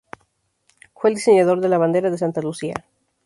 [0.95, 2.73] Fue el diseñador de la bandera de Santa Lucía.